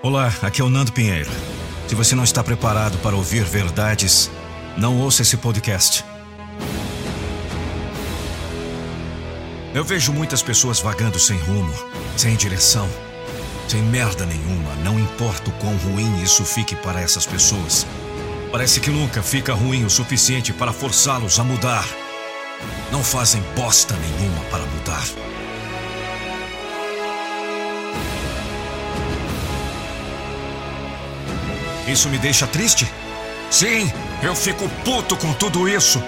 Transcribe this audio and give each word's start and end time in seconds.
Olá, 0.00 0.32
aqui 0.42 0.60
é 0.62 0.64
o 0.64 0.68
Nando 0.70 0.92
Pinheiro. 0.92 1.28
Se 1.88 1.94
você 1.96 2.14
não 2.14 2.22
está 2.22 2.42
preparado 2.44 2.96
para 2.98 3.16
ouvir 3.16 3.42
verdades, 3.42 4.30
não 4.76 4.96
ouça 4.96 5.22
esse 5.22 5.36
podcast. 5.36 6.04
Eu 9.74 9.84
vejo 9.84 10.12
muitas 10.12 10.40
pessoas 10.40 10.78
vagando 10.78 11.18
sem 11.18 11.36
rumo, 11.36 11.74
sem 12.16 12.36
direção, 12.36 12.88
sem 13.66 13.82
merda 13.82 14.24
nenhuma, 14.24 14.72
não 14.84 15.00
importa 15.00 15.50
o 15.50 15.52
quão 15.54 15.76
ruim 15.76 16.22
isso 16.22 16.44
fique 16.44 16.76
para 16.76 17.00
essas 17.00 17.26
pessoas. 17.26 17.84
Parece 18.52 18.78
que 18.78 18.90
nunca 18.90 19.20
fica 19.20 19.52
ruim 19.52 19.84
o 19.84 19.90
suficiente 19.90 20.52
para 20.52 20.72
forçá-los 20.72 21.40
a 21.40 21.44
mudar. 21.44 21.84
Não 22.92 23.02
fazem 23.02 23.42
bosta 23.56 23.96
nenhuma 23.96 24.44
para 24.44 24.64
mudar. 24.64 25.37
Isso 31.88 32.08
me 32.10 32.18
deixa 32.18 32.46
triste? 32.46 32.86
Sim, 33.50 33.90
eu 34.22 34.34
fico 34.34 34.68
puto 34.84 35.16
com 35.16 35.32
tudo 35.32 35.66
isso. 35.66 36.02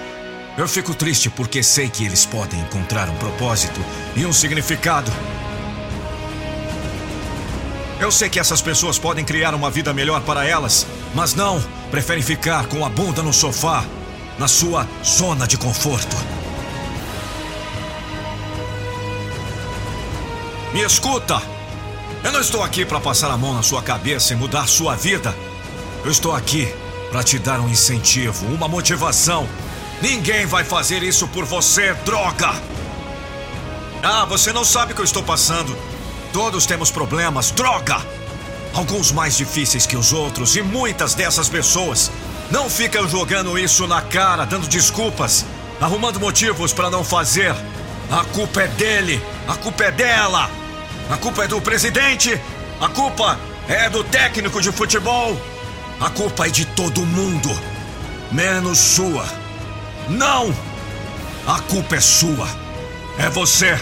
Eu 0.59 0.69
fico 0.69 0.95
triste 0.95 1.30
porque 1.30 1.62
sei 1.62 1.89
que 1.89 2.05
eles 2.05 2.27
podem 2.27 2.61
encontrar 2.61 3.09
um 3.09 3.16
propósito 3.16 3.80
e 4.15 4.27
um 4.27 4.33
significado. 4.33 5.11
Eu 7.98 8.12
sei 8.12 8.29
que 8.29 8.39
essas 8.39 8.61
pessoas 8.61 8.98
podem 8.98 9.25
criar 9.25 9.55
uma 9.55 9.70
vida 9.70 9.93
melhor 9.95 10.20
para 10.23 10.47
elas, 10.47 10.87
mas 11.15 11.34
não, 11.34 11.62
preferem 11.91 12.23
ficar 12.23 12.67
com 12.67 12.84
a 12.84 12.89
bunda 12.91 13.23
no 13.23 13.33
sofá, 13.33 13.84
na 14.39 14.48
sua 14.48 14.87
zona 15.03 15.47
de 15.47 15.56
conforto. 15.56 16.17
Me 20.75 20.83
escuta! 20.83 21.41
Eu 22.23 22.33
não 22.33 22.41
estou 22.41 22.62
aqui 22.62 22.84
para 22.84 23.01
passar 23.01 23.31
a 23.31 23.37
mão 23.37 23.55
na 23.55 23.62
sua 23.62 23.83
cabeça 23.83 24.34
e 24.34 24.37
mudar 24.37 24.67
sua 24.67 24.95
vida. 24.95 25.34
Eu 26.03 26.11
estou 26.11 26.35
aqui 26.35 26.67
para 27.11 27.23
te 27.23 27.39
dar 27.39 27.61
um 27.61 27.69
incentivo, 27.69 28.47
uma 28.47 28.67
motivação. 28.67 29.47
Ninguém 30.01 30.47
vai 30.47 30.65
fazer 30.65 31.03
isso 31.03 31.29
por 31.29 31.45
você, 31.45 31.92
droga! 32.07 32.55
Ah, 34.03 34.25
você 34.25 34.51
não 34.51 34.65
sabe 34.65 34.92
o 34.92 34.95
que 34.95 35.03
eu 35.03 35.05
estou 35.05 35.23
passando. 35.23 35.77
Todos 36.33 36.65
temos 36.65 36.91
problemas, 36.91 37.51
droga! 37.51 38.01
Alguns 38.73 39.12
mais 39.12 39.37
difíceis 39.37 39.84
que 39.84 39.97
os 39.97 40.11
outros, 40.11 40.57
e 40.57 40.62
muitas 40.62 41.12
dessas 41.12 41.51
pessoas 41.51 42.11
não 42.51 42.70
ficam 42.70 43.07
jogando 43.07 43.59
isso 43.59 43.87
na 43.87 44.01
cara, 44.01 44.47
dando 44.47 44.67
desculpas, 44.69 45.45
arrumando 45.79 46.19
motivos 46.19 46.73
para 46.73 46.89
não 46.89 47.05
fazer. 47.05 47.55
A 48.11 48.25
culpa 48.33 48.62
é 48.62 48.69
dele, 48.69 49.23
a 49.47 49.55
culpa 49.55 49.85
é 49.85 49.91
dela, 49.91 50.51
a 51.11 51.17
culpa 51.19 51.45
é 51.45 51.47
do 51.47 51.61
presidente, 51.61 52.41
a 52.81 52.89
culpa 52.89 53.39
é 53.69 53.91
do 53.91 54.03
técnico 54.03 54.62
de 54.62 54.73
futebol, 54.73 55.39
a 56.01 56.09
culpa 56.09 56.47
é 56.47 56.51
de 56.51 56.65
todo 56.65 57.05
mundo, 57.05 57.51
menos 58.33 58.79
sua. 58.79 59.27
Não! 60.09 60.55
A 61.47 61.61
culpa 61.61 61.97
é 61.97 62.01
sua. 62.01 62.48
É 63.19 63.29
você. 63.29 63.79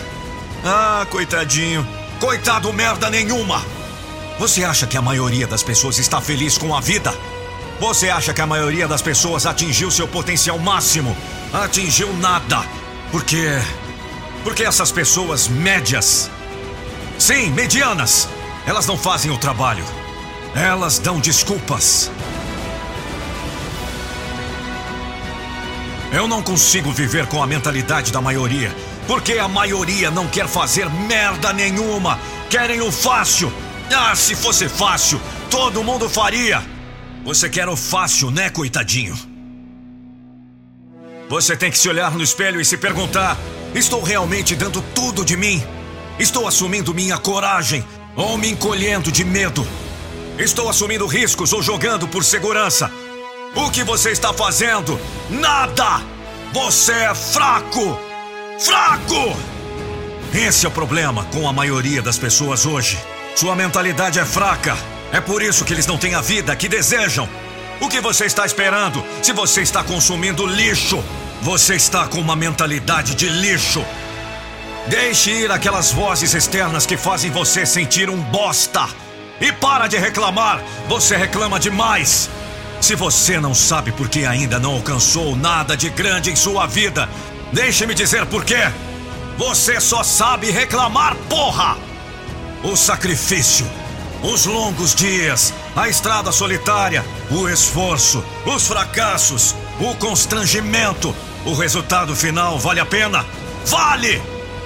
Ah, 0.65 1.07
coitadinho. 1.09 1.87
Coitado 2.19 2.73
merda 2.73 3.09
nenhuma! 3.09 3.65
Você 4.39 4.65
acha 4.65 4.87
que 4.87 4.97
a 4.97 5.03
maioria 5.03 5.47
das 5.47 5.63
pessoas 5.63 5.99
está 5.99 6.21
feliz 6.21 6.59
com 6.59 6.75
a 6.75 6.81
vida? 6.81 7.15
Você 7.79 8.11
acha 8.11 8.35
que 8.35 8.41
a 8.41 8.47
maioria 8.47 8.89
das 8.89 9.01
pessoas 9.01 9.47
atingiu 9.47 9.89
seu 9.89 10.09
potencial 10.09 10.59
máximo? 10.59 11.17
Atingiu 11.53 12.13
nada. 12.15 12.65
Por 13.13 13.25
quê? 13.25 13.61
Porque 14.43 14.65
essas 14.65 14.91
pessoas 14.91 15.47
médias, 15.47 16.29
sim, 17.17 17.51
medianas, 17.51 18.29
elas 18.67 18.87
não 18.87 18.99
fazem 18.99 19.31
o 19.31 19.39
trabalho. 19.39 19.85
Elas 20.59 20.99
dão 20.99 21.21
desculpas. 21.21 22.11
Eu 26.13 26.27
não 26.27 26.43
consigo 26.43 26.91
viver 26.91 27.27
com 27.27 27.41
a 27.41 27.47
mentalidade 27.47 28.11
da 28.11 28.21
maioria, 28.21 28.75
porque 29.07 29.35
a 29.35 29.47
maioria 29.47 30.11
não 30.11 30.27
quer 30.27 30.49
fazer 30.49 30.91
merda 30.91 31.53
nenhuma. 31.53 32.19
Querem 32.51 32.81
o 32.81 32.91
fácil. 32.91 33.53
Ah, 33.97 34.17
se 34.17 34.35
fosse 34.35 34.69
fácil, 34.69 35.21
todo 35.49 35.85
mundo 35.85 36.09
faria. 36.09 36.61
Você 37.25 37.49
quer 37.49 37.69
o 37.69 37.77
fácil, 37.77 38.33
né, 38.33 38.51
coitadinho? 38.51 39.17
Você 41.29 41.57
tem 41.57 41.71
que 41.71 41.79
se 41.79 41.89
olhar 41.89 42.11
no 42.11 42.23
espelho 42.25 42.61
e 42.61 42.65
se 42.65 42.77
perguntar: 42.77 43.39
estou 43.77 44.03
realmente 44.03 44.57
dando 44.57 44.83
tudo 44.93 45.25
de 45.25 45.37
mim? 45.37 45.63
Estou 46.19 46.49
assumindo 46.49 46.93
minha 46.93 47.17
coragem 47.17 47.85
ou 48.17 48.37
me 48.37 48.51
encolhendo 48.51 49.13
de 49.13 49.23
medo? 49.23 49.65
Estou 50.39 50.69
assumindo 50.69 51.05
riscos 51.09 51.53
ou 51.53 51.61
jogando 51.61 52.07
por 52.07 52.25
segurança? 52.25 52.89
O 53.57 53.73
que 53.73 53.83
você 53.83 54.11
está 54.11 54.33
fazendo? 54.33 54.99
Nada! 55.29 56.01
Você 56.53 56.93
é 56.93 57.13
fraco! 57.13 57.99
Fraco! 58.61 59.37
Esse 60.33 60.65
é 60.65 60.69
o 60.69 60.73
problema 60.73 61.25
com 61.33 61.49
a 61.49 61.53
maioria 61.53 62.01
das 62.01 62.17
pessoas 62.17 62.67
hoje. 62.67 62.97
Sua 63.35 63.57
mentalidade 63.57 64.21
é 64.21 64.25
fraca. 64.25 64.79
É 65.13 65.21
por 65.21 65.43
isso 65.43 65.65
que 65.65 65.73
eles 65.73 65.89
não 65.89 65.99
têm 65.99 66.15
a 66.15 66.21
vida 66.21 66.55
que 66.55 66.69
desejam. 66.69 67.29
O 67.81 67.89
que 67.89 68.01
você 68.01 68.25
está 68.27 68.47
esperando 68.47 69.05
se 69.21 69.33
você 69.33 69.63
está 69.63 69.83
consumindo 69.83 70.47
lixo? 70.47 71.03
Você 71.43 71.75
está 71.75 72.07
com 72.07 72.21
uma 72.21 72.37
mentalidade 72.37 73.17
de 73.17 73.29
lixo. 73.29 73.85
Deixe 74.87 75.33
ir 75.33 75.51
aquelas 75.51 75.91
vozes 75.91 76.33
externas 76.33 76.87
que 76.87 76.97
fazem 76.97 77.29
você 77.29 77.67
sentir 77.67 78.09
um 78.09 78.21
bosta. 78.21 78.89
E 79.41 79.53
para 79.53 79.87
de 79.87 79.97
reclamar, 79.97 80.63
você 80.89 81.17
reclama 81.17 81.61
demais. 81.61 82.29
Se 82.81 82.95
você 82.95 83.41
não 83.41 83.55
sabe 83.55 83.93
por 83.93 84.09
que 84.09 84.25
ainda 84.25 84.59
não 84.59 84.73
alcançou 84.73 85.37
nada 85.37 85.77
de 85.77 85.89
grande 85.91 86.31
em 86.31 86.37
sua 86.37 86.67
vida, 86.67 87.09
deixe-me 87.53 87.95
dizer 87.95 88.27
por 88.27 88.45
quê. 88.45 88.71
Você 89.37 89.81
só 89.81 90.03
sabe 90.03 90.51
reclamar, 90.51 91.15
porra! 91.29 91.77
O 92.63 92.77
sacrifício, 92.77 93.67
os 94.23 94.47
longos 94.47 94.95
dias, 94.95 95.55
a 95.77 95.89
estrada 95.89 96.33
solitária, 96.33 97.05
o 97.31 97.49
esforço, 97.49 98.25
os 98.45 98.67
fracassos, 98.67 99.55
o 99.79 99.95
constrangimento. 99.95 101.15
O 101.45 101.55
resultado 101.55 102.17
final 102.17 102.59
vale 102.59 102.81
a 102.81 102.87
pena? 102.87 103.25
Vale! 103.67 104.21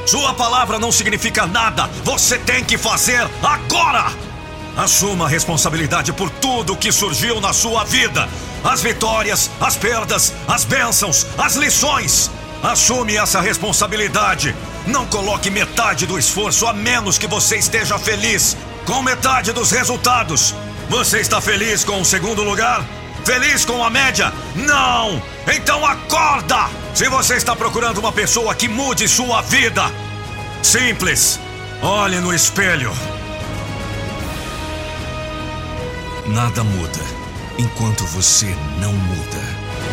Sua 0.06 0.34
palavra 0.34 0.78
não 0.78 0.91
significa 0.91 1.47
nada. 1.47 1.88
Você 2.05 2.38
tem 2.38 2.65
que 2.65 2.78
fazer 2.78 3.28
agora! 3.43 4.31
Assuma 4.77 5.27
a 5.27 5.28
responsabilidade 5.28 6.12
por 6.12 6.31
tudo 6.31 6.77
que 6.77 6.91
surgiu 6.91 7.41
na 7.41 7.53
sua 7.53 7.84
vida: 7.84 8.28
as 8.65 8.81
vitórias, 8.81 9.50
as 9.60 9.77
perdas, 9.77 10.33
as 10.49 10.65
bênçãos, 10.65 11.27
as 11.37 11.56
lições. 11.56 12.31
Assume 12.62 13.16
essa 13.16 13.41
responsabilidade. 13.41 14.55
Não 14.87 15.06
coloque 15.06 15.50
metade 15.50 16.06
do 16.06 16.19
esforço 16.19 16.66
a 16.66 16.72
menos 16.72 17.19
que 17.19 17.27
você 17.27 17.56
esteja 17.56 17.99
feliz 17.99 18.56
com 18.87 19.03
metade 19.03 19.53
dos 19.53 19.71
resultados. 19.71 20.55
Você 20.88 21.21
está 21.21 21.41
feliz 21.41 21.84
com 21.84 22.00
o 22.00 22.05
segundo 22.05 22.43
lugar? 22.43 22.84
Feliz 23.25 23.65
com 23.65 23.84
a 23.84 23.91
média? 23.91 24.32
Não! 24.55 25.22
Então 25.53 25.84
acorda! 25.87 26.69
Se 26.94 27.09
você 27.09 27.34
está 27.34 27.55
procurando 27.55 27.99
uma 27.99 28.12
pessoa 28.12 28.55
que 28.55 28.69
mude 28.69 29.09
sua 29.09 29.43
vida, 29.43 29.91
simples. 30.62 31.38
Olhe 31.81 32.21
no 32.21 32.32
espelho. 32.34 32.93
Nada 36.27 36.62
muda 36.62 37.00
enquanto 37.59 38.05
você 38.06 38.55
não 38.81 38.93
muda. 38.93 39.91